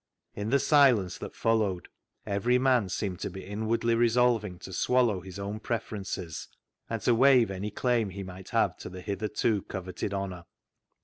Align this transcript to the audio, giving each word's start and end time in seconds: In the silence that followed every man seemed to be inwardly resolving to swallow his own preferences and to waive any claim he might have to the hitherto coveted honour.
In 0.33 0.49
the 0.49 0.57
silence 0.57 1.19
that 1.19 1.35
followed 1.35 1.87
every 2.25 2.57
man 2.57 2.89
seemed 2.89 3.19
to 3.19 3.29
be 3.29 3.45
inwardly 3.45 3.93
resolving 3.93 4.57
to 4.57 4.73
swallow 4.73 5.21
his 5.21 5.37
own 5.37 5.59
preferences 5.59 6.47
and 6.89 7.03
to 7.03 7.13
waive 7.13 7.51
any 7.51 7.69
claim 7.69 8.09
he 8.09 8.23
might 8.23 8.49
have 8.49 8.75
to 8.77 8.89
the 8.89 9.01
hitherto 9.01 9.61
coveted 9.61 10.11
honour. 10.11 10.45